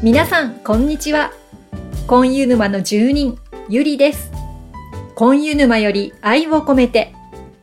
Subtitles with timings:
[0.00, 1.32] 皆さん、こんにちは。
[2.06, 3.36] コンユ沼の住人、
[3.68, 4.30] ゆりです。
[5.16, 7.12] コンユ沼より愛を込めて、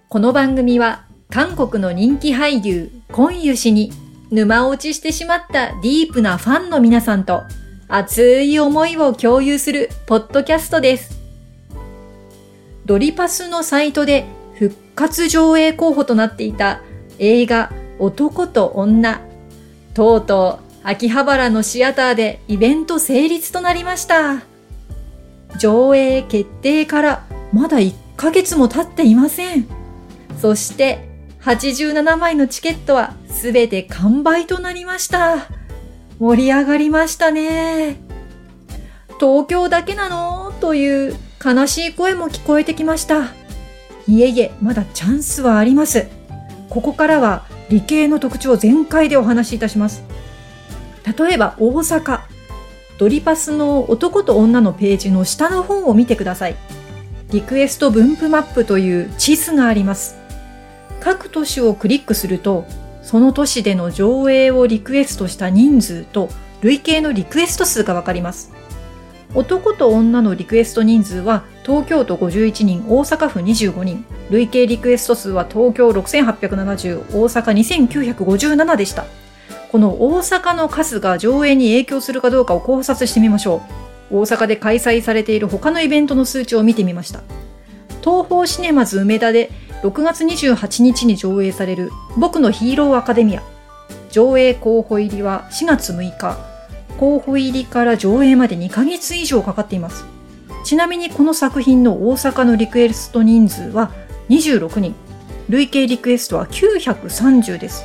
[0.09, 3.93] この番組は韓国の人気俳優、コンユ氏に
[4.31, 7.43] 沼落ちしてしまったディープなファンの皆さんと
[7.87, 11.17] 熱い思いを共有するポッドキャストです。
[12.85, 14.25] ドリパスのサイトで
[14.55, 16.81] 復活上映候補となっていた
[17.17, 19.21] 映画男と女。
[19.93, 24.43] とうとう秋葉原のシアターでイベント成立となりました。
[25.57, 29.65] 上映決定からまだ1ヶ月も経っていません。
[30.39, 31.09] そして
[31.41, 35.47] 87枚のチケットはすべて完売となりました。
[36.19, 37.95] 盛り上がりましたね。
[39.19, 40.53] 東京だけなの？
[40.61, 43.33] という悲しい声も聞こえてきました。
[44.07, 46.05] いえいえ、まだチャンスはあります。
[46.69, 50.03] ここからは理系の特徴全開でお話しいたします。
[51.05, 52.21] 例えば大阪。
[52.97, 56.55] ドリパスの男と女のページの下の方を見てください。
[57.31, 60.15] リクエスト分布マップという地図があります。
[61.01, 62.65] 各都市をクリックすると、
[63.03, 66.29] その都市での上映をリクエストした人数と
[66.61, 68.51] 累計のリクエスト数がわかります。
[69.35, 74.05] 男と女のリクエスト人数は東京都51人、大阪府25人。
[74.31, 79.05] 累計リクエスト数は東京6870、大阪2957でした。
[79.75, 83.61] この大阪の数が上映に影響するかどうかを考察してみましょ
[84.09, 84.19] う。
[84.19, 87.23] 大阪で開催されている他のイベントの数値を見てみました。
[88.01, 89.51] 東宝シネマズ梅田で
[89.83, 93.43] 6月28日に上映される僕のヒーローアカデミア。
[94.11, 96.37] 上映候補入りは4月6日。
[96.97, 100.05] 候補入りから上映まで2ヶ月以上かかっています。
[100.63, 103.91] ちなみにこの作品の大阪のリクエスト人数は
[104.29, 104.95] 26人。
[105.49, 107.83] 累計リクエストは930です。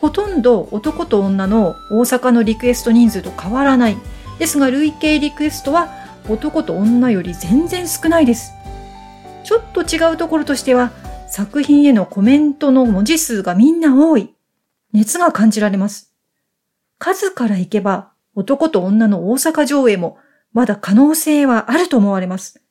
[0.00, 3.96] ほとんど男と女の大阪のリクエスト人数と変わらない。
[4.38, 5.90] ですが累計リクエストは
[6.28, 8.52] 男と女より全然少ないです。
[9.44, 10.92] ちょっと違うところとしては
[11.28, 14.34] 作品へのコメントの文字数がみんな多い。
[14.92, 16.12] 熱が感じられます。
[16.98, 20.18] 数からいけば男と女の大阪上映も
[20.52, 22.62] まだ可能性はあると思われます。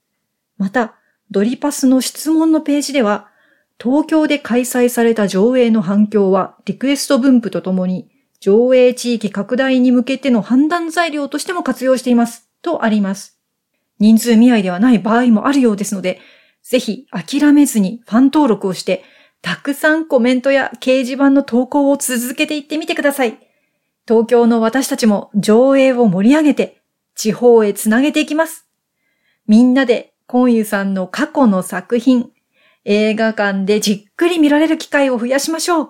[0.58, 0.96] また、
[1.32, 3.29] ドリパスの質問のページでは、
[3.82, 8.10] 東京で開催された上映の反響はリクエスト分布とともに
[8.42, 12.50] 上映地域拡大に向けての判断材料としても活用しています。
[12.62, 13.40] とあります。
[14.00, 16.20] 人数見合いではない場合もあるようですので、
[16.62, 19.04] ぜひ諦めずにファン登録をして、
[19.42, 23.40] たくさんコメントや掲示板の投稿を続けていってみてください。
[24.08, 26.82] 東京の私たちも上映を盛り上げて、
[27.16, 28.68] 地方へつなげていきます。
[29.48, 32.32] みんなで、コンユさんの過去の作品、
[32.86, 35.90] 映画館でじっくり見られる機会を増やしましょう。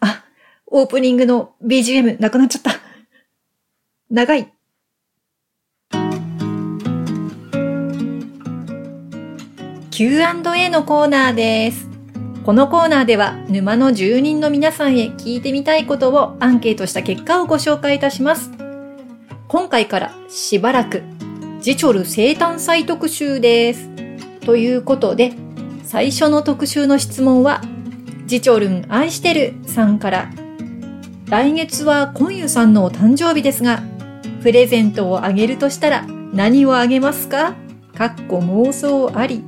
[0.00, 0.24] あ、
[0.66, 2.72] オープニングの BGM なくなっちゃった。
[4.10, 4.52] 長い。
[9.90, 11.88] Q&A のコーナーです。
[12.44, 18.50] このコーナーでは沼の住人の皆さんへ聞いてみたいことをアンケートした結果をご紹介いたします。
[19.46, 21.02] 今回からしばらく
[21.60, 23.91] ジチョル生誕祭特集です。
[24.44, 25.32] ということで、
[25.84, 27.62] 最初の特集の質問は、
[28.26, 30.30] ジチョルン愛してるさんから、
[31.26, 33.82] 来月はコンユさんのお誕生日ですが、
[34.42, 37.54] プレゼントをあげるとしたら何をあげますか？
[37.96, 39.44] かっこ妄想あり。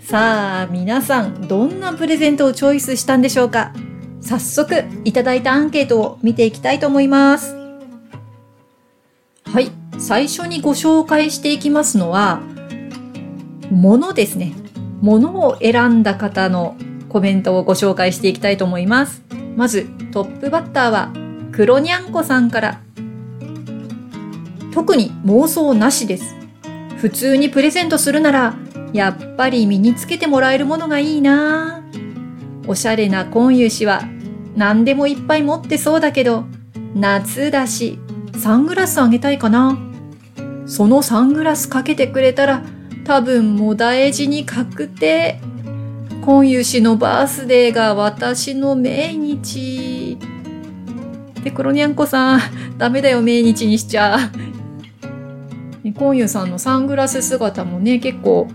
[0.00, 3.72] さあ、皆さん、どんなプレゼントをチョイスしたんでしょうか？
[4.20, 7.56] 早速、いただいたアンケートを見ていきたいと思います。
[9.44, 9.70] はい。
[9.98, 12.40] 最初にご紹介していきますのは、
[13.72, 14.52] 物ですね。
[15.00, 16.76] 物を選んだ方の
[17.08, 19.22] コメントをご紹介していきたいと思います。
[19.56, 21.10] まず、トップバッターは、
[21.52, 22.80] 黒にゃんこさんから。
[24.72, 26.36] 特に妄想なしです。
[26.98, 28.54] 普通にプレゼントするなら、
[28.92, 31.82] やっぱり身につけてもらえるものがいいな
[32.66, 34.02] おしゃれなコンユ氏は、
[34.54, 36.44] 何でもいっぱい持ってそうだけど、
[36.94, 37.98] 夏だし、
[38.38, 39.78] サングラスあげたいかな。
[40.66, 42.62] そのサングラスかけてくれたら、
[43.04, 45.40] 多分もう大事に確定。
[46.24, 50.18] 今湯氏のバースデーが私の命日。
[51.42, 52.40] で、黒にゃんこさん、
[52.78, 54.18] ダメだよ、命日にしちゃ。
[55.82, 58.46] 今湯さんのサングラス姿もね、結構、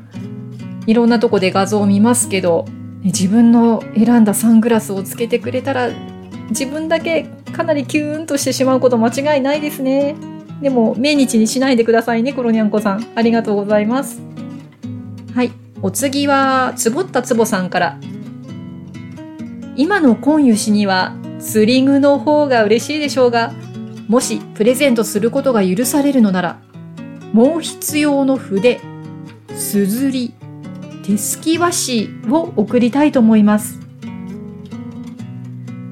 [0.85, 2.65] いろんなとこで画像を見ますけど、
[3.03, 5.89] 自分の選んだサングラスをつけてくれたら、
[6.49, 10.15] 自分だけかなりキューンとしてしまうこと間違いないですね。
[10.61, 13.05] でも、命日にしないでくださいね、黒にゃんこさん。
[13.15, 14.21] ありがとうございます。
[15.35, 15.51] はい。
[15.81, 17.99] お次は、つぼったつぼさんから。
[19.75, 23.53] 今の今湯氏には、スリングの方が嬉しいでしょうが、
[24.07, 26.59] もしプレゼントすることが許されるのなら、
[27.33, 28.79] もう必要の筆、
[29.55, 30.33] すずり、
[31.03, 33.79] 手すき和紙を送りたいと思います。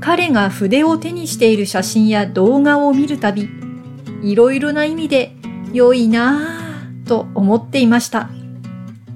[0.02, 3.50] 彼が筆を手にしている写真や動画を見るたび、
[4.25, 5.36] いろいろな意味で
[5.72, 8.27] 良いなぁと思っていました。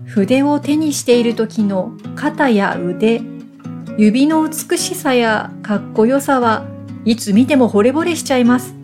[0.06, 3.19] 筆を手にしている時の肩や腕、
[3.97, 6.67] 指の美しさやかっこよさは
[7.06, 8.75] いつ見ても惚れ惚れしちゃいます。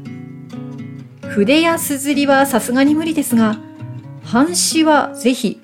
[1.22, 3.57] 筆やすずりはさすがに無理ですが、
[4.24, 5.62] 半紙はぜひ、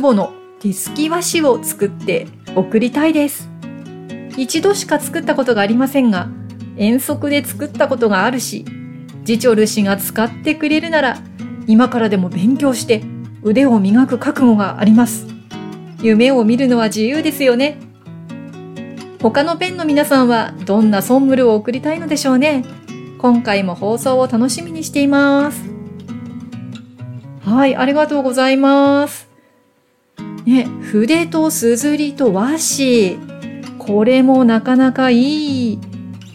[0.00, 2.26] 壺の手すき和紙を作って
[2.56, 3.48] 送りたいです。
[4.36, 6.28] 一度しか作ったことがありませんが、
[6.76, 8.64] 遠足で作ったことがあるし、
[9.24, 11.18] ジチョル氏が使ってくれるなら、
[11.66, 13.02] 今からでも勉強して
[13.42, 15.26] 腕を磨く覚悟があります。
[16.02, 17.78] 夢を見るのは自由ですよね。
[19.20, 22.64] 他のペンの皆さんはどんなソンムルを送りたいのでしょうね。
[23.18, 25.62] 今回も放送を楽しみにしています。
[27.44, 29.28] はい、ありがとうございます。
[30.44, 33.18] ね、筆とすずりと和紙。
[33.78, 35.78] これもなかなかいい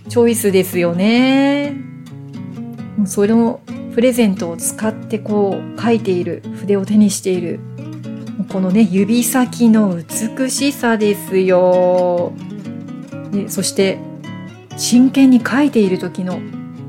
[0.07, 1.86] チョイスですよね。
[3.05, 3.61] その
[3.93, 7.59] プレゼントを使ってこう書いている筆を手にしている
[8.49, 12.33] このね指先の美しさですよ。
[13.31, 13.99] でそして
[14.77, 16.39] 真剣に書いている時の、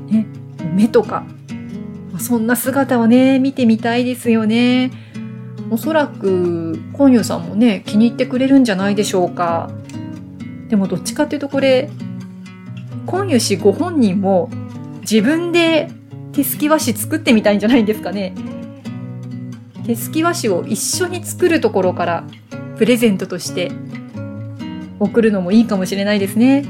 [0.07, 0.25] ね、
[0.73, 1.25] 目とか
[2.17, 4.91] そんな姿をね見てみたいですよね。
[5.71, 9.69] おそらくコンユさんもね気に入ってくれるんじゃないでしょうか。
[10.67, 11.89] でもどっちかっていうとこれ、
[13.05, 14.49] 今湯氏ご本人も
[15.01, 15.89] 自分で
[16.39, 18.33] 手すき和紙作ってみたいんじゃないんですかね。
[19.85, 22.23] 手すき和紙を一緒に作るところから
[22.77, 23.73] プレゼントとして
[25.01, 26.63] 送るのもいいかもしれないですね。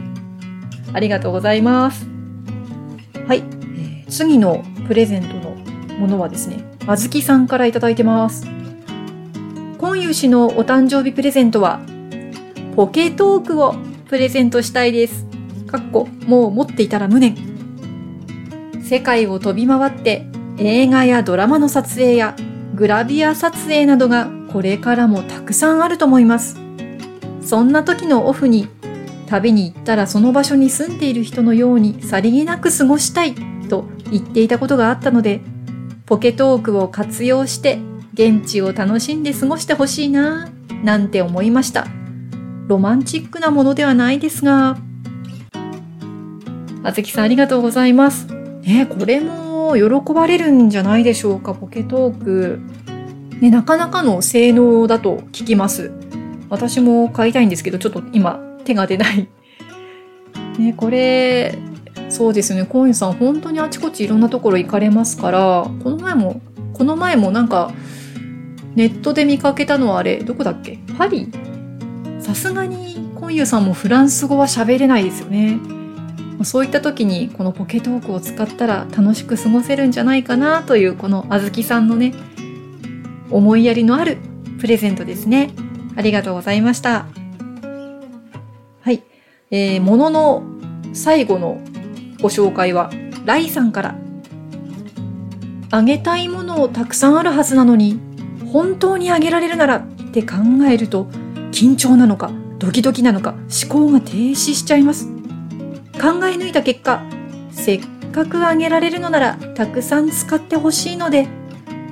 [0.91, 2.07] ありがとうございます。
[3.27, 3.43] はい。
[4.09, 5.55] 次のプレゼントの
[5.99, 8.47] ものはですね、あずきさんからいただいてます。
[9.77, 11.79] 今湯氏のお誕生日プレゼントは、
[12.75, 13.75] ポケトークを
[14.07, 15.27] プレゼントしたいです。
[15.67, 17.48] かっこ、もう持っていたら無念。
[18.89, 20.25] 世界を飛び回って
[20.57, 22.35] 映画やドラマの撮影や
[22.73, 26.57] グラビア撮影などがこれからもたくさんあると思います。
[27.39, 28.67] そんな時のオフに
[29.27, 33.35] 旅に行ったらその場所に住んでいる人のようにさりげなく過ごしたい
[33.69, 35.41] と言っていたことがあったので、
[36.07, 37.77] ポケトークを活用して
[38.15, 41.85] 現地を楽しんで過ごしてほしいなぁなんて思いました。
[42.65, 44.79] ロマンチックなものではないですが。
[46.81, 48.38] あずきさんありがとうございます。
[48.69, 52.59] ね、これも喜ばれるんじゃないでしょうか、ポケトーク。
[53.41, 55.91] ね、なかなかの性能だと聞きます。
[56.51, 59.27] 私も買いたいんですけど、ちょっと今手が出ない。
[60.59, 61.57] ね、これ、
[62.09, 66.39] そうですね、コインさん本当にあちこちいろんなところ行かれますから、この前も、
[66.73, 67.71] この前もなんか、
[68.75, 70.77] ネットで見かけたのはあれ、どこだっけ？
[70.95, 71.31] パリ
[72.19, 75.57] さすがにコンユさんもフランス語は喋れないですよね。
[76.43, 82.13] そういった時にこのポケトークを使ったら楽しく過ごせるんじゃないかなというこのあずきさんのね、
[83.29, 84.17] 思いやりのある
[84.59, 85.51] プレゼントですね。
[85.95, 87.07] ありがとうございました。
[88.81, 89.03] はい。
[89.51, 90.43] えー、ものの
[90.93, 91.61] 最後の
[92.21, 92.89] ご紹介は、
[93.25, 93.95] ライさんから。
[95.71, 97.99] あげたいものをたくさんあるはずなのに、
[98.51, 100.37] 本当にあげられるならって考
[100.69, 101.05] えると、
[101.51, 105.18] 緊張なのか、ドキドキなのか、思考が停止しちゃいます。
[105.99, 107.03] 考え抜いた結果、
[107.51, 107.81] せっ
[108.13, 111.27] かくあげられるのならたくさん使ってほしいので、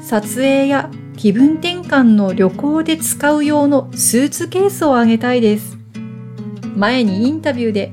[0.02, 5.78] 撮影や気分転換の旅行で使う用のスーツケースをあげたいです。
[6.78, 7.92] 前にインタビューで、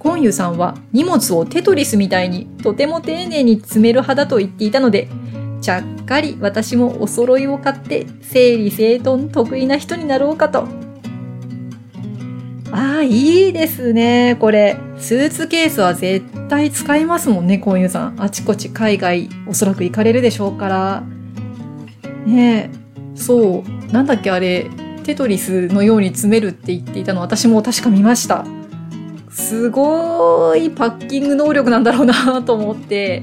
[0.00, 5.08] コンユさんは荷物をテトリスみたいにとても丁寧に詰める派だと言っていたので、
[5.60, 10.85] ちゃっかり私もお揃いを買って整理整頓得意な人になろうかと
[12.76, 14.36] ああ、いいですね。
[14.38, 18.22] これ、スーツケースは絶対使いますもんね、こういうさん。
[18.22, 21.02] あちこち海外、おそらく行かれるでしょうから。
[22.26, 24.66] ねえ、そう、なんだっけあれ、
[25.04, 28.44] テトリスのように詰めるって言っていたの私も確か見ました。
[29.30, 33.22] すごいパッキング能力なんだろうなと思って、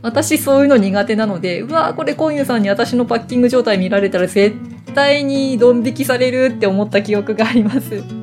[0.00, 4.56] 私そういうの苦手なので、うわこれコンユさんに私のパッキング状態見られたら絶
[4.94, 8.17] 対にドン引きされるって思った記憶があります。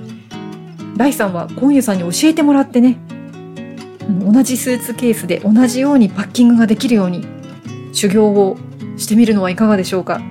[0.97, 2.97] ライさんはコンユさんに教えてもらってね、
[4.23, 7.25] 同じスーツケースで同じようにパッキングができるように
[7.91, 8.57] 修行を
[8.97, 10.21] してみるのはいかがでしょうか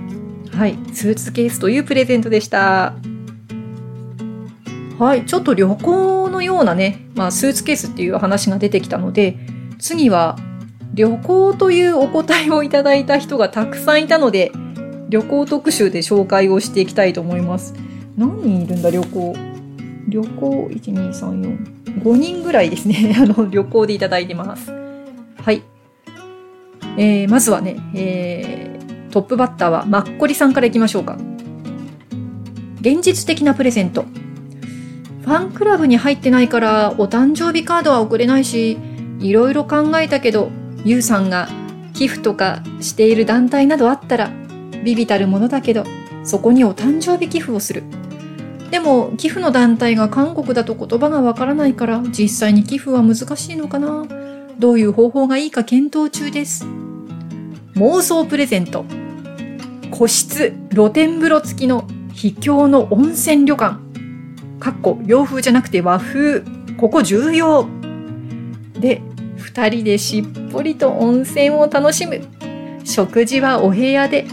[0.52, 2.94] はい、スーツケースというプレゼントでした。
[4.98, 9.36] はい、ちょっと旅行のようなね、まあスーツケースっていう話が出てきたので、
[9.80, 10.36] 次は
[10.94, 14.52] 旅行というお答えをいただいた人がたくさんいたので、
[15.08, 17.74] 旅行特集で紹介をしていきたいと思います。
[18.16, 19.53] 何人いるんだ、旅行。
[20.08, 22.02] 旅行、1、2、3、4。
[22.02, 23.14] 5人ぐらいですね。
[23.18, 24.70] あの、旅行でいただいてます。
[25.36, 25.62] はい。
[26.96, 31.16] えー、まずはね、えー、トップバッターはマッコリさんからいきましょうか。
[32.80, 34.04] 現実的なプレゼント。
[35.22, 38.76] ファンクラブに入ってないからお誕生日カードは送れないし、
[39.20, 40.50] いろいろ考えたけど、
[40.84, 41.48] ゆうさんが
[41.94, 44.30] 寄付とかしている団体などあったら、
[44.84, 45.84] ビビたるものだけど、
[46.24, 47.84] そこにお誕生日寄付をする。
[48.74, 54.04] でも、寄付の団体が韓国だと言葉がわからないから、実際に寄付は難しいのかな？
[54.58, 56.66] どういう方法がいいか検討中です。
[57.76, 58.84] 妄想プレゼント。
[59.92, 63.78] 個室露天風呂付きの秘境の温泉旅館。
[64.58, 66.42] かっこ洋風じゃなくて和風。
[66.76, 67.68] ここ重要。
[68.80, 69.02] で、
[69.36, 72.22] 二人でしっぽりと温泉を楽しむ。
[72.82, 74.26] 食事はお部屋で。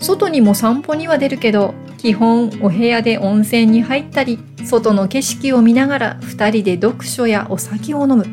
[0.00, 1.74] 外にも散歩には出るけど、
[2.04, 8.26] 基本お部屋で温泉に入ったり、外の景色を見ながら二人で読書やお酒を飲む。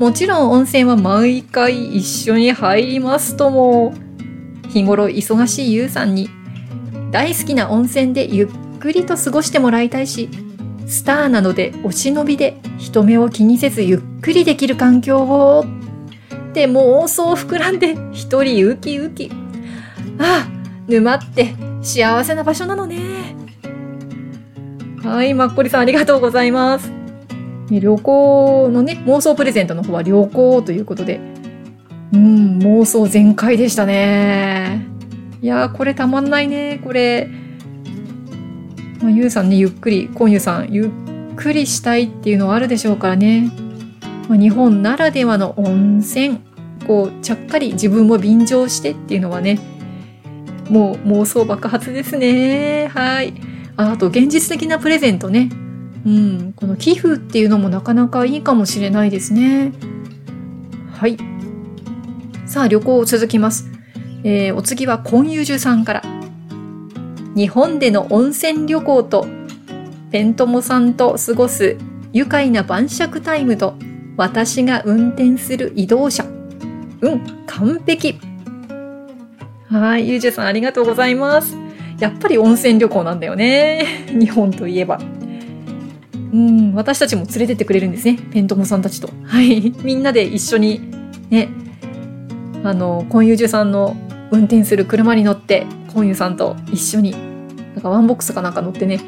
[0.00, 3.94] もちろん温泉は毎回一緒に入りますとも。
[4.70, 6.28] 日頃忙しいゆうさんに
[7.12, 8.48] 大好きな温泉でゆっ
[8.80, 10.28] くりと過ごしてもらいたいし、
[10.88, 15.64] スターなのでお忍びで人目を気にせずゆっくりできる環境を。
[16.54, 19.30] で妄想膨らんで一人ウキウキ。
[20.18, 20.48] ああ、
[20.88, 23.36] 沼って幸せな場所なのね。
[25.02, 26.90] はい、マッコリさんありがとうございます。
[27.70, 31.20] 旅行のね、妄想プレゼントの方は旅行ということで、
[32.12, 34.86] うん、妄想全開でしたね。
[35.42, 37.28] いやー、これたまんないね、これ。
[39.02, 40.84] まあ、ゆうさんね、ゆっくり、こんゆさん、ゆ
[41.32, 43.52] っくりしたいっていうのはあるでしょうからね。
[44.30, 46.38] まあ、日本ならではの温泉、
[46.86, 49.58] こう、ちゃっかり自分も便乗してっていうのはね、
[50.68, 52.88] もう妄想爆発ですね。
[52.88, 53.34] はい。
[53.76, 55.50] ああと、現実的なプレゼントね。
[56.06, 59.72] うん、この寄付っていうのもなかなかいいかもしれないですね。
[60.92, 61.16] はい。
[62.46, 63.70] さあ、旅行を続きます。
[64.22, 66.02] えー、お次はコンユジュさんから。
[67.34, 69.26] 日本での温泉旅行と、
[70.10, 71.76] ペントモさんと過ごす
[72.12, 73.74] 愉快な晩酌タイムと、
[74.16, 76.24] 私が運転する移動車。
[77.00, 78.20] うん、完璧。
[79.70, 81.56] はい、ゆうじゅさんありがとうございます。
[81.98, 84.06] やっぱり温泉旅行なんだよね。
[84.12, 85.00] 日本といえば。
[86.32, 88.18] うん、私たちも連れてってくれるんですね。
[88.32, 89.08] ペントモさんたちと。
[89.24, 89.72] はい。
[89.82, 90.80] みんなで一緒に、
[91.30, 91.48] ね、
[92.62, 93.96] あの、コンユージュさんの
[94.30, 99.00] 運転する車に乗って、コンユさんと一緒に、なんかワンボックスかなんか乗ってね、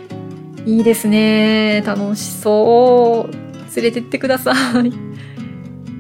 [0.65, 1.83] いいですね。
[1.85, 3.77] 楽しそう。
[3.77, 4.93] 連れてってください。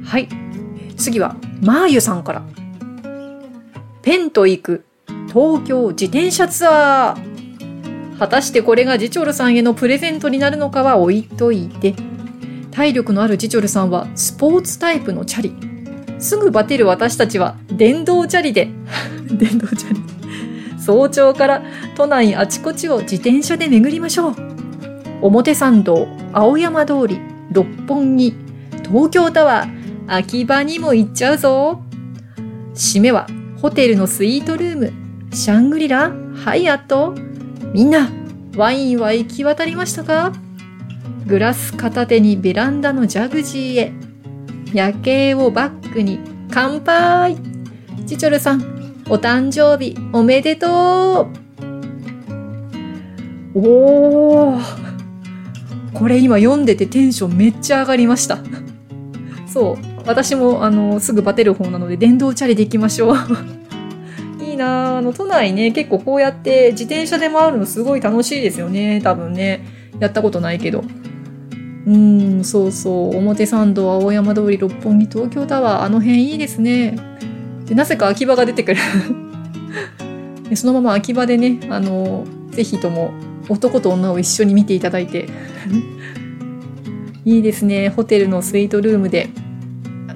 [0.04, 0.28] はい。
[0.96, 2.42] 次は、マーユさんから。
[4.06, 4.84] ペンと行く
[5.26, 8.18] 東京自転車ツアー。
[8.20, 11.92] 果たしてこれがジチョルさんへのプレゼントになるのかは置いといて、
[12.70, 16.20] 体力のあるジチョルさんはスポーツタイプのチャリ。
[16.20, 18.68] すぐバテる私たちは電動チャリで、
[19.28, 20.00] 電動チャリ。
[20.78, 21.62] 早朝から
[21.96, 24.34] 都内あちこちを自転車で巡りましょう。
[25.20, 27.18] 表参道、青山通り、
[27.50, 28.36] 六本木、
[28.88, 31.82] 東京タワー、秋葉にも行っちゃうぞ。
[32.72, 33.26] 締めは
[33.60, 34.92] ホテルのスイートルーム、
[35.34, 37.14] シャングリラ、ハイアット、
[37.72, 38.08] みんな、
[38.56, 40.32] ワインは行き渡りましたか？
[41.26, 43.92] グラス片手にベランダのジャグジーへ。
[44.72, 46.18] 夜景をバックに
[46.50, 47.36] 乾杯
[48.06, 51.30] チチョルさん、お誕生日おめでと
[53.54, 54.62] うおー
[55.94, 58.38] これ今読んでてテンションめっちゃ上がりました。
[59.48, 59.95] そう。
[60.06, 63.16] 私もあの、すぐバテる方なので電動チャリで行きましょう。
[64.44, 69.00] いいなあの、都内ね、結構こうやって自転車で回るのすごい楽しいですよね。
[69.02, 69.64] 多分ね。
[69.98, 70.84] やったことないけど。
[71.86, 73.16] うーん、そうそう。
[73.16, 76.96] 表参道、青山通り、六本木、東京タワー、あの辺いいですね。
[77.66, 78.80] で、なぜか秋葉が出てくる
[80.48, 80.56] で。
[80.56, 83.12] そのまま秋葉でね、あの、ぜひとも
[83.48, 85.28] 男と女を一緒に見ていただいて。
[87.24, 87.88] いいですね。
[87.88, 89.28] ホテルのスイートルームで。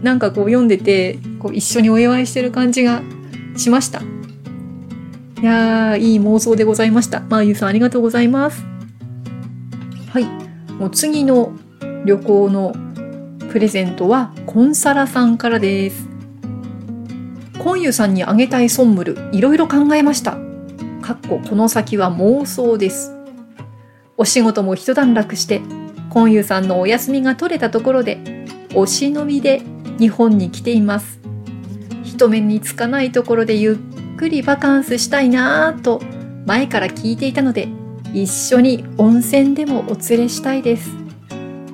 [0.03, 3.03] なんかこう読んでて、こう一緒にお祝いしてる感じが
[3.57, 4.01] しました。
[5.41, 7.21] いや、いい妄想でございました。
[7.21, 8.65] まあゆうさんありがとうございます。
[10.11, 10.25] はい。
[10.75, 11.53] もう次の
[12.05, 12.75] 旅行の
[13.51, 16.09] プレゼントはコンサラさんからです。
[17.59, 20.39] コンユさんにあげたいソンムル、いろいろ考えました。
[21.03, 23.13] かっここの先は妄想です。
[24.17, 25.61] お仕事も一段落して、
[26.11, 29.63] コンユさんのお休みが取れたところで、お忍びで
[30.01, 31.21] 日本に来ています。
[32.03, 33.75] 人目につかないところでゆ
[34.15, 36.01] っくりバカンスしたいなぁと
[36.47, 37.69] 前から聞いていたので
[38.13, 40.91] 一緒に温泉でもお連れしたいです。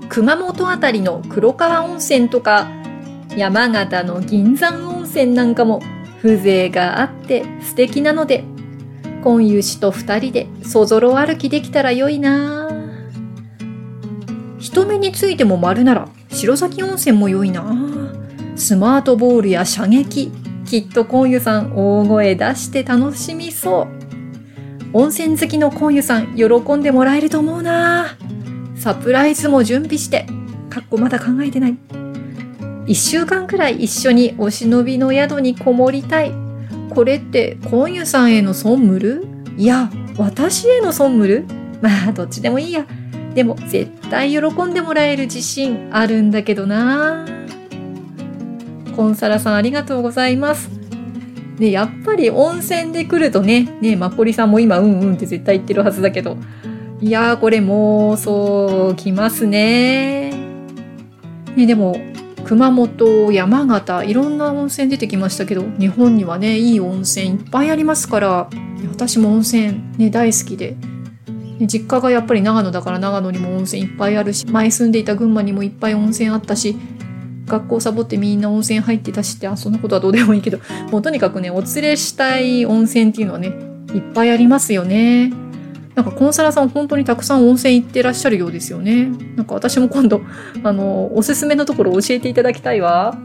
[0.09, 2.69] 熊本あたりの黒川温泉とか
[3.37, 5.81] 山形の銀山温泉なんかも
[6.23, 8.45] 風情があって素敵なので
[9.23, 12.77] 今湯氏と二人でそぞろ歩きできたらよいなぁ。
[14.59, 17.65] 人目についても丸なら白崎温泉も良いな。
[18.57, 20.33] スマートボールや射撃。
[20.65, 23.87] きっと今湯さん大声出して楽しみそう。
[24.93, 28.17] 温泉好きの今湯さん喜んでもらえると思うな。
[28.77, 30.27] サプライズも準備して。
[30.71, 31.77] かっこまだ考えてない。
[32.87, 36.33] 1週間くらい一緒にお忍びの宿にこもりたい。
[36.91, 41.45] これって今湯さんへのソンムルいや私へのソンムル
[41.83, 42.87] まあどっちでもいいや。
[43.37, 47.27] でも絶対喜んでもらえる自信あるんだけどな。
[48.97, 50.71] コンサラさんありがとうございます。
[51.59, 56.39] で、やっぱり温泉で来るとね、ね、マッコリさんも今うんうんって絶対言ってるはずだけど、
[57.03, 60.31] いやーこれもう、そう、来ますね。
[61.57, 61.95] ね、でも、
[62.47, 68.49] 熊本、山形、いろんな温泉出てきましたけど、日本にはね、いい温泉いっぱいありますから、
[68.91, 70.75] 私も温泉ね、大好きで、
[71.61, 76.77] 実家がやっぱり長野だから長野にも温泉いっぱいあるし、前住んでいた群馬にもいっぱい温泉あったし、
[77.47, 80.59] 学校サボってみんな温泉入ってたしって、あ、そんなことはどうでもいいけど、
[80.91, 83.53] もうとにかくね、お連れしたい温泉っていうのはね、
[83.95, 85.33] いっぱいありますよね。
[85.95, 89.09] なんかコンサラさん本当にたくさん温泉行ってらっしゃるようですよね。
[89.35, 90.21] なんか私も今度、
[90.63, 93.17] あの、おすすめのところ教えていただきたいわ。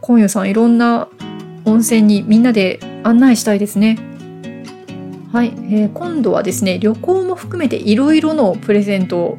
[0.00, 1.08] 今夜さんいろんな
[1.64, 3.98] 温泉にみんなで案内したいですね。
[5.32, 9.38] はい、えー、今度はですね、旅行も含めていろいろのプレゼントを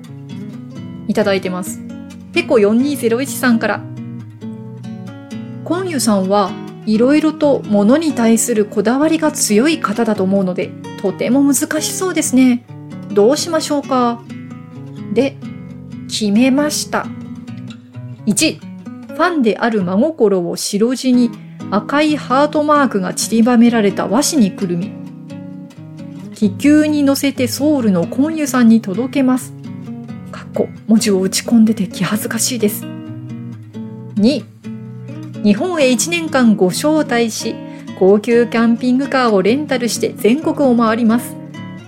[1.08, 1.80] いただいてます。
[2.34, 3.82] ペコ4201さんから。
[5.64, 6.52] コンユさんは
[6.86, 10.72] いろいろと物に対するこだわりが強い方だと思うので、
[11.02, 12.66] とても難しそうですね。
[13.12, 14.22] どうしましょうか
[15.14, 15.38] で、
[16.08, 17.06] 決めました。
[18.26, 18.60] 1、
[19.08, 21.32] ファンである真心を白地に
[21.72, 24.92] 赤いハートマークが散りばめられた和紙にくるみ、
[26.38, 29.56] 気球に乗せてソウルのコンユさんに届けます。
[30.54, 32.86] 個文字を打ち込んでて気恥ずかしいです。
[32.86, 34.46] 2
[35.44, 37.56] 日本へ1年間ご招待し
[37.98, 41.36] 高級キャンピングカーをレンタルして全国を回ります。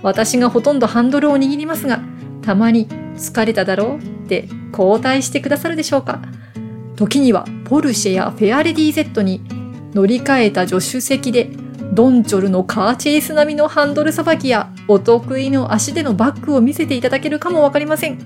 [0.02, 2.00] 私がほとんどハンドルを握りますが
[2.42, 6.20] たまに疲れただろうって交代してくださるでしょうか
[6.96, 9.42] 時にはポルシェやフェアレディ Z に
[9.94, 11.50] 乗り換えた助手席で
[11.92, 18.18] ドンチョルのカーチェイス並みのハンドルさばきやお得意の足でのバックを見せていただけるかもわかりません。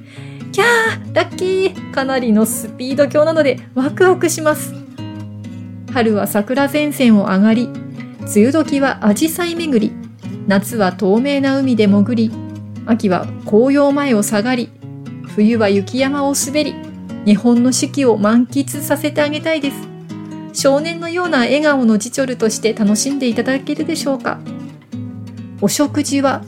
[0.53, 4.75] キャーラッキーかなりのスピード強なのでワクワクします。
[5.93, 9.93] 春は桜前線を上がり、梅雨時はアジサイ巡り、
[10.47, 12.31] 夏は透明な海で潜り、
[12.87, 14.71] 秋は紅葉前を下がり、
[15.35, 16.75] 冬は雪山を滑り、
[17.25, 19.94] 日本の四季を満喫させてあげたいです。
[20.55, 24.39] 少年のような笑顔のジチョルとして楽しんでいただけるでしょうか？
[25.61, 26.43] お食事は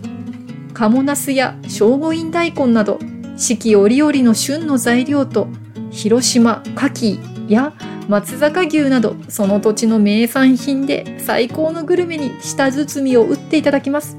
[0.73, 2.99] カモナスや聖護院大根など
[3.37, 5.49] 四季折々の旬の材料と
[5.91, 7.73] 広島牡蠣や
[8.09, 14.17] 松坂牛などその土地の名産品で最高のグルメに舌包みを打っていただきます。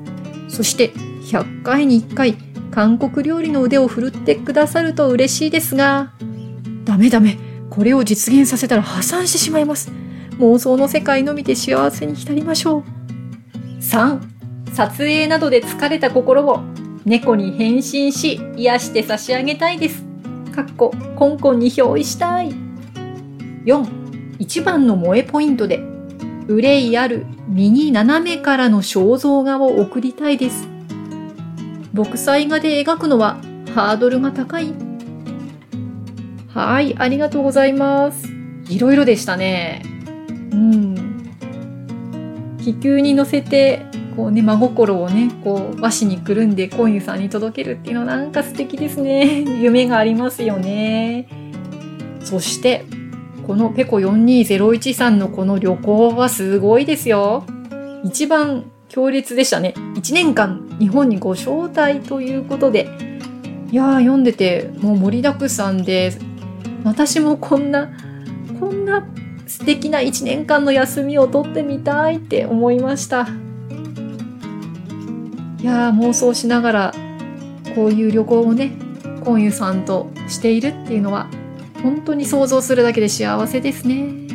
[0.49, 0.91] そして
[1.23, 2.35] 100回に1回
[2.71, 6.11] 韓国料理の腕を振るってくださると嬉しいですが
[6.83, 7.46] ダメダメ。
[7.77, 9.91] これを実現させたら破産してしまいます。
[10.39, 12.83] 妄想の世界のみで幸せに浸りましょう。
[13.79, 14.19] 3、
[14.73, 16.61] 撮影などで疲れた心を
[17.05, 20.03] 猫に変身し癒して差し上げたいです。
[20.55, 22.49] かっこ、コンコンに憑依したい。
[23.65, 25.79] 4、一番の萌えポイントで、
[26.47, 30.67] 憂いある右斜めからの肖像画を送りたいです。
[31.93, 33.37] 僕彩画で描くのは
[33.75, 34.86] ハードルが高い
[36.57, 38.29] はい、ありがとうございます。
[38.67, 39.83] いろいろでしたね。
[40.51, 41.37] うん。
[42.57, 49.43] 気球に乗せて、こうね、真心をね、こう、和紙にくるんでコインさんに届けるっていうのはなんか素敵ですね。
[49.61, 51.27] 夢がありますよね。
[52.21, 52.85] そして、
[53.45, 57.43] このペコ4201さんのこの旅行はすごいですよ。
[58.03, 59.75] 一番強烈でしたね。
[59.93, 62.89] 1年間日本にご招待ということで、
[63.71, 66.13] いやー読んでてもう盛りだくさんで
[66.87, 67.91] 私もこんな
[68.59, 69.07] こんな
[69.45, 73.27] 素敵な1年間の休みを取ってみたいって思いました。
[75.59, 76.93] いや妄想しながら
[77.75, 78.71] こういう旅行をね
[79.23, 81.27] コンユさんとしているっていうのは
[81.83, 84.27] 本当に想像するだけで幸せですね。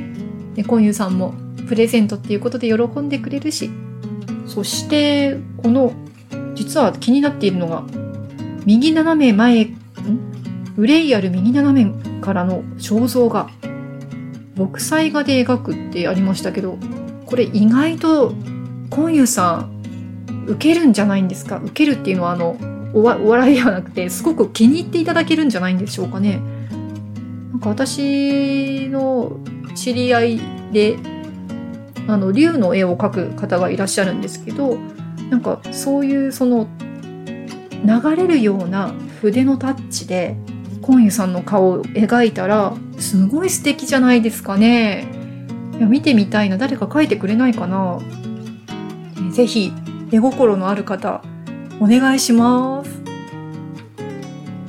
[0.55, 1.35] で、コンユさんも
[1.69, 3.71] プレゼントっていうことで喜んでくれるし、
[4.47, 5.93] そして、この、
[6.55, 7.85] 実は気になっているのが、
[8.65, 9.77] 右斜め前、ん？
[10.77, 11.91] 憂いある右斜め
[12.23, 13.51] からの肖像画。
[14.57, 16.79] 木彩画で描くってありましたけど、
[17.27, 18.33] これ意外と、
[18.89, 21.59] コンユさん、受けるんじゃないんですか？
[21.59, 22.57] 受けるっていうのはあの、
[22.95, 26.41] お笑いではなくて、すごく気に入っていただけるんじゃないんでしょうかね。
[27.51, 29.37] なんか私の
[29.75, 30.41] 知り合い
[30.73, 30.99] で、
[32.07, 34.77] あの、竜の絵を描く方がいらっしゃるんですけど、
[35.31, 36.69] なんかそういうその、
[37.85, 40.37] 流れるような筆のタッチで、
[40.83, 45.07] コンユさんの顔を描いたら、すごい素敵じゃないですかね。
[45.79, 46.59] いや、見てみたいな。
[46.59, 47.99] 誰か描いてくれないかな。
[49.31, 49.73] ぜひ、
[50.11, 51.23] 絵心のある方、
[51.81, 53.03] お願いします。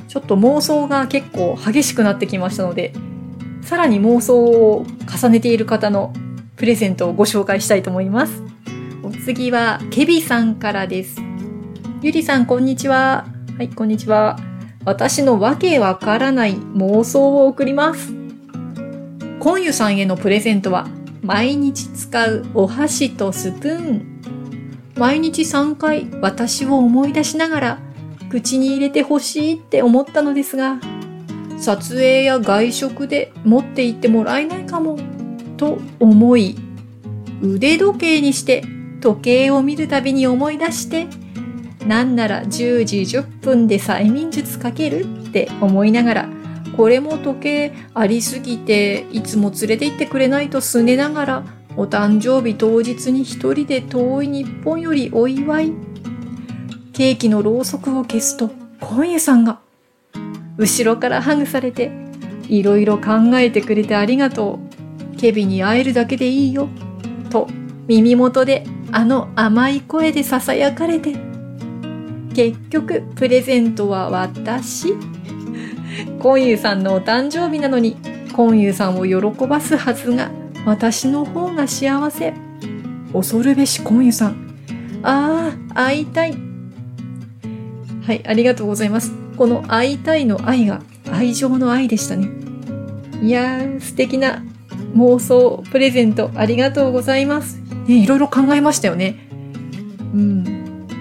[0.08, 2.92] ちょっと妄想が結構激しくなってきましたので、
[3.62, 6.12] さらに妄想を重ねている方の
[6.56, 8.42] プレゼントをご紹介したいと思います。
[9.02, 11.20] お次は、ケビさんからです。
[12.00, 13.26] ゆりさん、こんにちは。
[13.58, 14.53] はい、こんにちは。
[14.84, 18.12] 私のわけわからない妄想を送ります。
[19.40, 20.86] コンユさんへのプレゼントは、
[21.22, 24.14] 毎日使うお箸とスプーン。
[24.96, 27.78] 毎日3回私を思い出しながら
[28.30, 30.78] 口に入れてほしいって思ったのですが、
[31.58, 34.98] 撮影や外食で持って行ってもらえないかも、
[35.56, 36.56] と思い、
[37.42, 38.64] 腕時計にして
[39.00, 41.06] 時計を見るたびに思い出して、
[41.86, 46.28] なんなら10時10分で催眠術かけるって思いながら、
[46.76, 51.44] これも時計ありすぎていつも連れて行ってくれないとすねながら
[51.76, 55.72] お誕生日当日に一人で遠い日本よりお祝い。
[56.92, 59.58] ケーキのろうそくを消すと、今夜さんが、
[60.56, 61.90] 後ろからハグされて、
[62.48, 64.60] いろいろ考えてくれてありがと
[65.14, 65.16] う。
[65.16, 66.68] ケビに会えるだけでいいよ。
[67.30, 67.48] と、
[67.88, 71.16] 耳元であの甘い声で囁かれて、
[72.34, 74.94] 結局、プレゼントは私。
[76.18, 77.96] コンユさんのお誕生日なのに、
[78.32, 80.30] コンユさんを喜ばすはずが、
[80.66, 82.34] 私の方が幸せ。
[83.12, 84.54] 恐るべしコンユさん。
[85.02, 86.34] ああ、会いたい。
[88.06, 89.12] はい、ありがとうございます。
[89.36, 92.28] この会いたいの愛が愛情の愛でしたね。
[93.22, 94.42] いやー、素敵な
[94.96, 97.60] 妄想、プレゼントありがとうございます。
[97.86, 99.28] ね、いろいろ考えましたよね。
[100.14, 100.53] うん。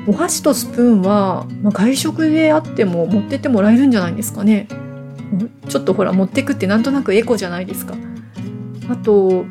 [0.07, 4.67] お箸とスプーンは、まあ、外食であっても持ってってもらえるんじゃないですかね。
[5.69, 7.95] ちょっとほら、持ってくってなんとなくエコじゃないですか。
[8.89, 9.45] あと、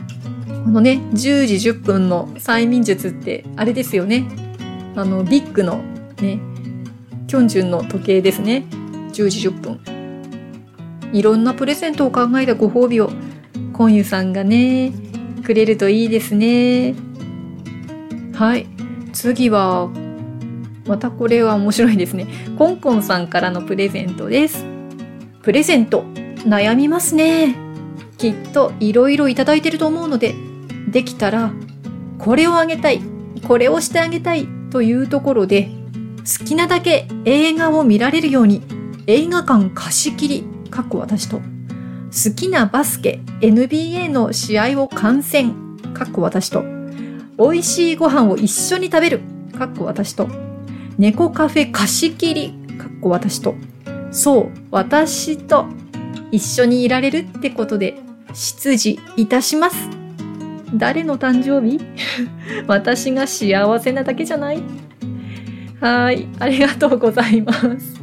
[0.64, 4.26] このね、10時10分の催眠術って、あれですよね。
[4.94, 5.82] あの、ビッグの
[6.20, 6.38] ね、
[7.26, 8.64] キョンジュンの時計ですね。
[9.12, 9.80] 10時10分。
[11.12, 13.10] いろんなプレゼントを考えたご褒美を、
[13.72, 14.92] コンユさんがね、
[15.42, 16.94] くれるといいですね。
[18.34, 18.66] はい。
[19.12, 19.90] 次は、
[20.86, 22.26] またこれは面白いですね。
[22.58, 24.64] コンコンさんからのプレゼントです。
[25.42, 26.04] プレゼント、
[26.44, 27.56] 悩みますね。
[28.18, 30.34] きっといろいろいただいてると思うので、
[30.88, 31.52] できたら、
[32.18, 33.00] これをあげたい、
[33.46, 35.70] これをしてあげたいというところで、
[36.18, 38.62] 好きなだけ映画を見られるように、
[39.06, 46.62] 映画館貸し切り、かっこ私と、好きなバスケ、NBA の試合を観戦、かっこ私と、
[47.38, 49.20] 美味しいご飯を一緒に食べる、
[49.58, 50.28] かっこ私と、
[50.98, 53.54] 猫カフェ貸し切り、かっこ私と、
[54.10, 55.66] そう、私と
[56.30, 57.96] 一緒にいられるってことで
[58.34, 59.76] 執事いたします。
[60.74, 61.80] 誰の誕生日？
[62.66, 64.62] 私が幸せなだけじゃない？
[65.80, 68.00] はい、ありがとうございます。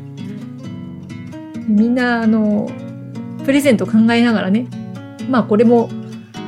[1.67, 2.69] みんな、あの、
[3.45, 4.67] プレゼント考えながらね、
[5.29, 5.89] まあこれも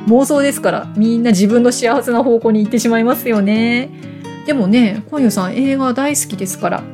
[0.08, 3.90] 妄想ですから、みんな自分の幸せな方向に行ってしまいますよね。
[4.52, 6.88] でもね、今夜さん映画大好きですから、ね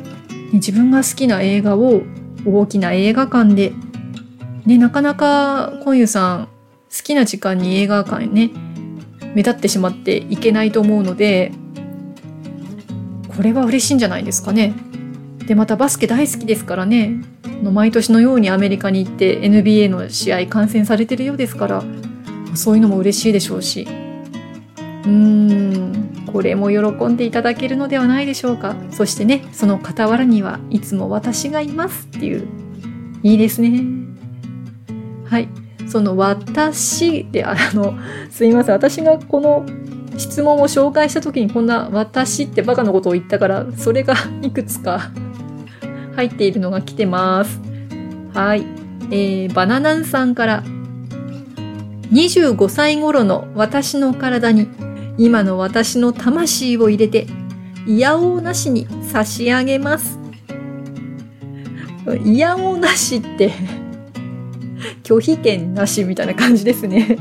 [0.54, 2.04] 自分が好きな映画を
[2.46, 3.74] 大きな映画館で、
[4.68, 6.52] ね、なかなか今夜さん好
[7.04, 8.52] きな時間に映画館へね、
[9.34, 11.52] 目立ってしまっていけないと思うので、
[13.36, 14.76] これは嬉しいんじゃないですかね。
[15.48, 17.24] で、またバスケ大好きですからね。
[17.64, 21.84] の、毎年のようにアメリカに行って NBA の試合観戦されてるようですから、
[22.54, 23.88] そういうのも嬉しいでしょうし、
[25.06, 25.98] うーん、
[26.38, 28.76] これも喜んでいただけるのではないでしょうか。
[28.92, 32.48] そしてね、その傍らにはいつも私がいますっていう、
[33.24, 33.84] いいですね。
[35.26, 35.50] はい。
[35.88, 37.98] その私で、あの、
[38.30, 38.76] すいません。
[38.76, 39.66] 私がこの
[40.16, 45.10] 質問を紹介した時にこんな私ってバカなことを言ったから、それがいくつか
[46.16, 47.60] 入っているのが来てます。
[48.36, 48.64] はい。
[49.10, 50.64] えー、バナナンさんから
[52.12, 54.68] 25歳頃の私の体に
[55.18, 57.28] 今の私の魂を入れて
[57.86, 60.20] いやおうなしに差し上げます。
[62.24, 63.52] いやおうなしって
[65.04, 67.18] 拒否権なしみたいな感じですね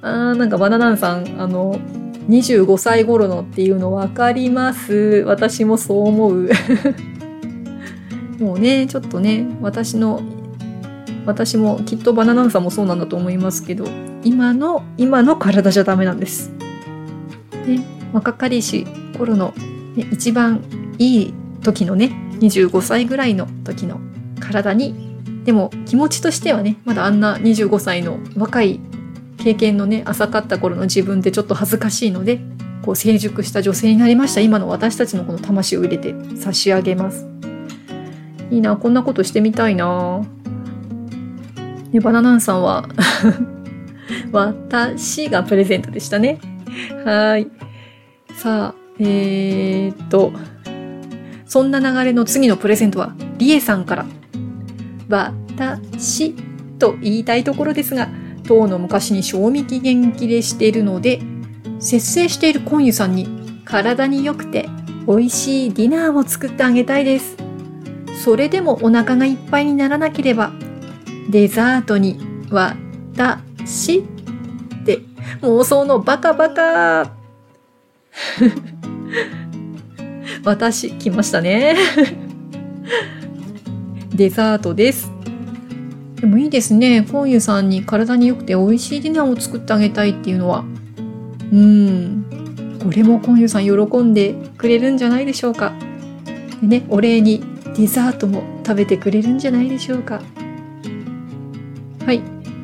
[0.00, 1.80] あーなんかバナナンさん、あの、
[2.28, 5.24] 25歳頃のっていうの分かります。
[5.26, 6.50] 私もそう思う。
[8.38, 10.22] もうね、ちょっとね、私の
[11.26, 13.84] 私もきっとバナナンさんもそうなんだと思いますけど
[14.24, 16.50] 今の今の体じゃダメなんです。
[17.66, 18.86] ね、若かりし
[19.18, 19.52] 頃の、
[19.96, 20.64] ね、一番
[20.98, 24.00] いい時のね25歳ぐらいの時の
[24.40, 28.80] 体にでも気持ちとしてはねまだあんな25歳の若い
[29.38, 32.40] 経験のね浅かった頃の自分ってちょっと恥ずかしいので
[32.84, 37.28] こう成熟した女性になりました今の私たちのこの魂を入れて差し上げます。
[38.50, 40.22] いいなこんなことしてみたいな
[41.92, 42.88] ね、バナナンさんは
[44.32, 46.38] 私がプレゼントでしたね。
[47.04, 47.50] はい。
[48.34, 50.32] さあ、えー、っと、
[51.44, 54.06] そんな流れの次のプレゼントは、リエさんから。
[55.08, 56.34] 私
[56.78, 58.08] と言いたいところですが、
[58.44, 61.20] 当の昔に賞味期限切れしているので、
[61.78, 64.68] 節制しているコンユさんに体に良くて
[65.06, 67.36] 美味しいディナーを作ってあげたいです。
[68.24, 70.52] それでもお腹がいっぱいにならなければ
[71.30, 74.04] デザートに私
[75.40, 77.12] 妄想のバカバカ。
[80.44, 81.76] 私来ましたね。
[84.14, 85.10] デザートです。
[86.20, 87.06] でもいいですね。
[87.10, 90.64] コンユさんに体に良くて美味しいディナーを作ってあげたいっていうのは。
[91.52, 92.24] うん。
[92.82, 95.72] これもコンユさん喜んでくれるんじゃないでしょうか。
[96.60, 97.42] でねお礼に
[97.76, 100.20] デザートも食べてくれるんじゃないでしょうか。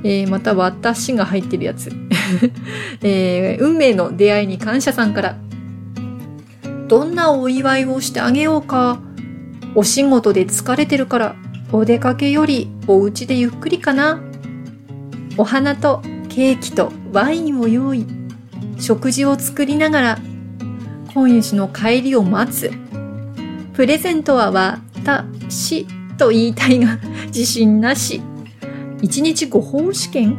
[0.05, 1.91] えー、また私が入ってるやつ。
[3.03, 5.37] えー、運命の出会いに感謝さんから。
[6.89, 9.01] どんなお祝いをしてあげようか。
[9.75, 11.37] お仕事で疲れてるから、
[11.73, 14.21] お出かけよりお家でゆっくりかな。
[15.37, 18.07] お花とケーキとワインを用意。
[18.79, 20.19] 食事を作りながら、
[21.13, 22.71] 今日の帰りを待つ。
[23.75, 28.23] プレゼントは私と言いたいが、自信なし。
[28.99, 30.39] 1日ご奉仕券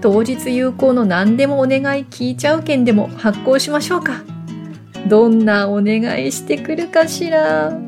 [0.00, 4.22] 当日有効の何でもお願い聞いちゃう券でも発行しましょうか。
[5.08, 7.78] どんなお願いしてくるかしら。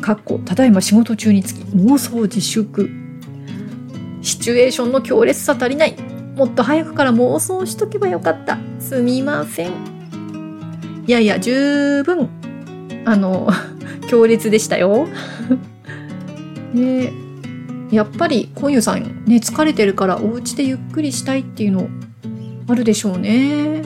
[0.00, 2.90] かっこ、ただいま仕事中につき妄想自粛。
[4.20, 5.96] シチュエーションの強烈さ足りない。
[6.34, 8.58] もっと早くから妄想しとけばよかった。
[8.80, 9.72] すみません。
[11.06, 12.28] いやいや、十分、
[13.04, 13.48] あの、
[14.08, 15.06] 強烈でしたよ。
[16.74, 17.21] ね
[17.92, 21.88] やっぱりこういうさんね疲れてるからお家でゆっくりしたいっていうの
[22.66, 23.82] あるでしょうね。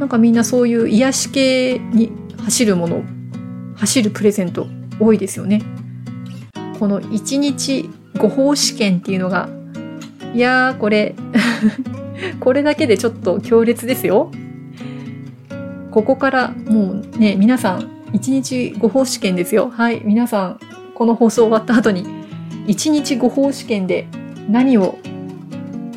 [0.00, 2.10] なんかみんなそういう癒し系に
[2.44, 3.04] 走るもの
[3.76, 4.66] 走るプレゼント
[4.98, 5.62] 多いですよね。
[6.80, 9.48] この1日ご奉仕券っていうのが
[10.34, 11.14] いやーこれ
[12.40, 14.32] これだけでちょっと強烈ですよ。
[15.92, 19.70] ここからもうね皆さん1日ご奉仕券ですよ。
[19.72, 20.60] はい皆さん
[20.96, 22.21] この放送終わった後に
[22.66, 24.06] 1日ご奉仕券で
[24.48, 24.98] 何を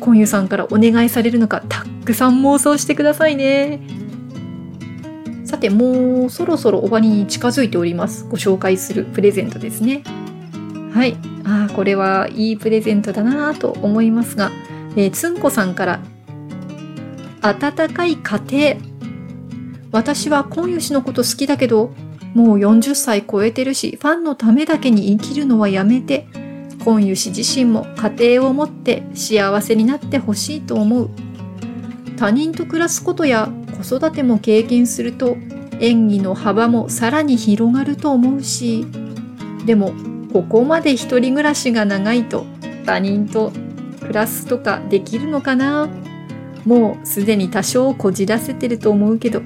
[0.00, 3.80] 婚友さんからお願いされるのかたくさん妄想してくださいね。
[5.44, 8.24] さてもうそろそろ終わりに近づいております。
[8.24, 10.02] ご紹介するプレゼントですね。
[10.92, 11.16] はい。
[11.44, 14.50] ああ、これはいいプレゼントだなと思いますが、
[14.96, 16.00] えー、つんこさんから
[17.42, 18.76] 温かい家庭。
[19.92, 21.92] 私は婚友氏のこと好きだけど、
[22.34, 26.26] もう40歳超えてるし、ファンのためだけに生きるのはやめて、
[26.86, 31.10] 婚友氏自身も家庭を持って幸せになってほしいと思う。
[32.16, 35.36] 他人と暮らすことや子育ても経験すると
[35.80, 38.86] 演技の幅もさらに広がると思うし
[39.66, 39.92] でも
[40.32, 42.46] ここまで一人暮らしが長いと
[42.86, 43.50] 他人と
[44.00, 45.88] 暮らすとかできるのかな？
[46.64, 49.42] もうすでに多少こじらせてると思うけど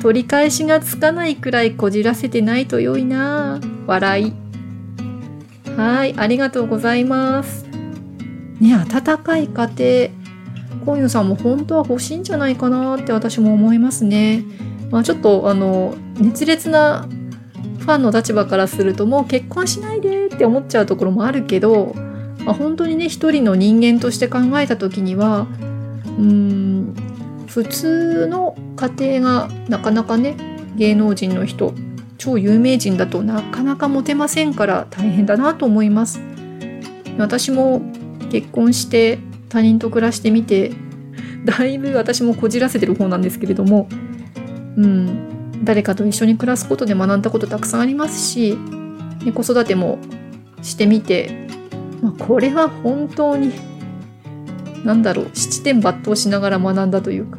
[0.00, 3.60] 取り返しがつかないくらいこじらせてないと良いな。
[3.86, 4.47] 笑い。
[5.78, 7.64] はい、ありがとうございます。
[8.58, 10.10] ね、温かい家庭。
[10.84, 14.42] 今夜さんも本当は欲しいんじゃないかなって私も思いますね。
[14.90, 17.06] まあ、ちょっとあの熱烈な
[17.78, 21.94] ファンの立場からするともう結婚しないでって思っちゃうところもあるけど、
[22.44, 25.46] まあ、本当にね一人の人間として考えた時には
[26.18, 26.94] うん
[27.46, 30.36] 普通の家庭がなかなかね
[30.74, 31.72] 芸能人の人
[32.18, 36.20] 超有名人だとなかなかモテませんから大変だなと思います。
[37.16, 37.80] 私も
[38.30, 40.72] 結婚して他人と暮らしてみて
[41.44, 43.88] だいぶ私もこじらせてる方なんですけれども
[44.76, 48.56] うん誰かと一緒に暮らすことで学んだことたくさんありますし
[49.34, 49.98] 子育ても
[50.62, 51.48] してみて、
[52.00, 53.52] まあ、これは本当に
[54.84, 57.38] 何だろう七点抜刀しながら学んだというか、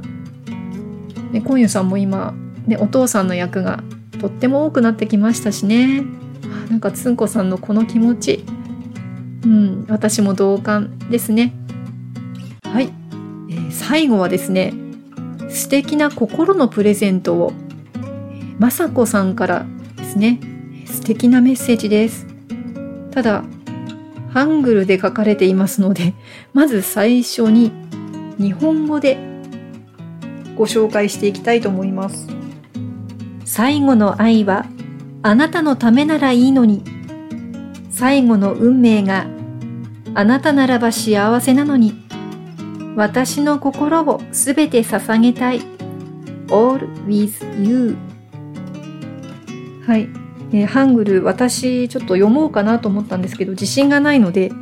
[1.32, 2.34] ね、コンユさんも今、
[2.68, 3.84] ね、お父さんの役が
[4.20, 6.04] とっても多くなってきましたしね。
[6.70, 8.46] なんかつんこさんのこの気持ち。
[9.44, 11.54] うん私も同感ですね。
[12.64, 12.92] はい、
[13.50, 14.74] えー、最後はですね
[15.50, 17.54] 素敵な心のプレゼントを
[18.60, 20.40] まさこさんからですね
[20.86, 22.28] 素敵なメッセージです。
[23.12, 23.44] ただ
[24.32, 26.14] ハングルで書かれていますので、
[26.54, 27.72] まず最初に
[28.38, 29.18] 日本語で
[30.56, 32.28] ご紹介していきたいと思います。
[33.59, 34.67] 最後の愛は
[35.23, 36.83] あなたのためならいいのに、
[37.91, 39.27] 最後の運命が
[40.15, 41.95] あなたならば幸せなのに、
[42.97, 45.61] 私の心をすべて捧げたい。
[46.49, 47.97] all with you
[49.87, 50.09] はい。
[50.53, 54.53] えー、ハングル私ちょっと読もうかなと思ったんですけど自信がないので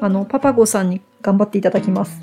[0.00, 2.18] あのパパゴさんに頑張っていただきます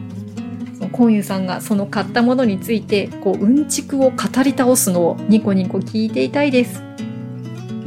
[1.01, 6.83] コンユさんがその買ったものについてこううんちくを語り倒すのをニコニコ聞いていたいです。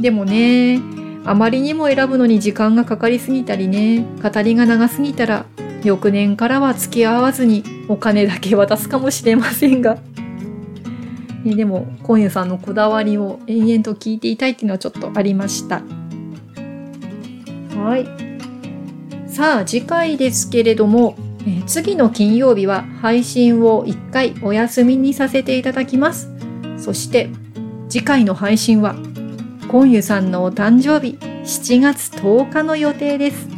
[0.00, 0.80] でもね
[1.24, 5.46] あまりにも選ぶのに時間がかかりすぎたりね語りが長すぎたら
[5.84, 9.96] 翌年からは付き合わずにお金だけ渡すかもしれませんが。
[11.44, 15.82] でもコンユさんのこだわりを延々と聞いていたいっていうのはちょっとありました。
[17.76, 19.30] はい。
[19.30, 21.14] さあ次回ですけれども、
[21.46, 26.30] え次の金曜日は配信を1回お休みにさせていただきます。
[26.78, 27.30] そして
[27.88, 28.94] 次回の配信は
[29.68, 33.48] コンユさんのお誕生日7月10日の予定です。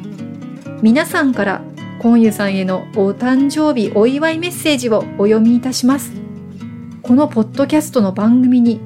[0.82, 1.62] 皆さんから
[2.00, 6.12] コンユさんへのお誕生日お祝いメッセージをお読みいたします。
[7.02, 8.80] このポッドキャストの番組に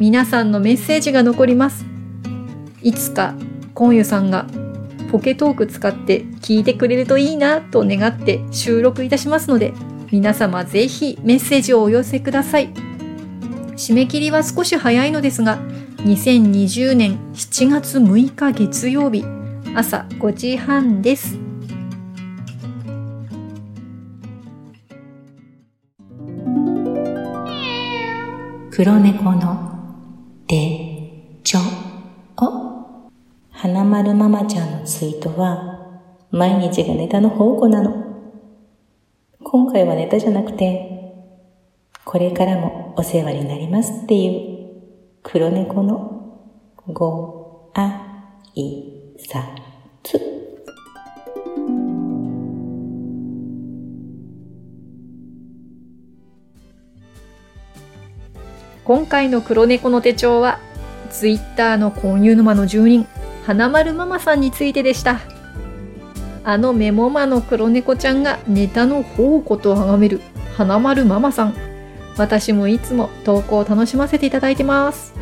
[0.00, 1.86] 皆さんのメッセージが残ります。
[2.82, 3.34] いつか
[3.74, 4.46] コンユさんが
[5.10, 9.72] ポケトーク使って聞いてくれるといいなと願って収録いたしますので、
[10.12, 12.70] 皆様ぜひメッセージをお寄せください。
[13.76, 15.58] 締め切りは少し早いのですが、
[15.98, 19.24] 2020年7月6日月曜日
[19.74, 21.36] 朝5時半です。
[28.70, 29.69] 黒猫の
[33.62, 36.00] 花丸ママちゃんのツイートは、
[36.30, 37.92] 毎日がネタの宝庫なの。
[39.44, 40.88] 今回はネタじゃなくて、
[42.06, 46.40] これからもお世話になりますっていう、黒猫の
[46.86, 48.82] ごあい
[49.18, 49.46] さ
[50.04, 50.18] つ。
[58.84, 60.60] 今回の黒猫の手帳は、
[61.10, 63.06] ツイッターの購入沼の住人、
[63.50, 65.18] 花丸ママさんについてでした。
[66.44, 70.20] あのメモマの黒猫ちゃんがネタの宝庫と崇める
[70.56, 71.54] 花丸ママさん。
[72.16, 75.14] 私もいつも投稿を楽しませていただいてます。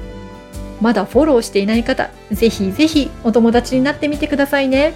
[0.82, 4.92] まだフォローしていない方、ぜひぜひお友達になってみてくださいね。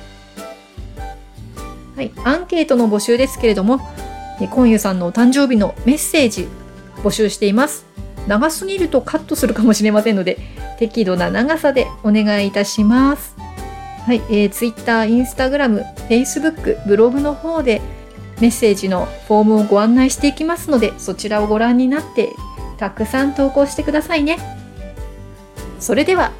[1.97, 3.81] はい、アンケートの募集ですけれども、
[4.51, 6.49] コンユさんのお誕生日のメッセージ
[6.97, 7.87] 募集しています。
[8.27, 10.39] 長すぎるとカットするかもしれませんので、
[10.79, 13.35] 適度な長さでお願いいたします。
[14.07, 17.81] はい、えー、Twitter、Instagram、Facebook、ブログの方で
[18.41, 22.31] メッセージのフォームをご案内していきますので、そちらをご覧になって
[22.79, 24.39] たくさん投稿してくださいね。
[25.79, 26.33] それでは、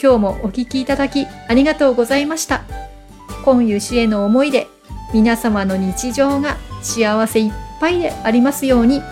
[0.00, 2.62] 今日もお聴きいただきありがとうございました。
[3.44, 4.68] 今湯氏への思いで
[5.12, 9.02] 皆様の日常が幸せいっぱいでありますように。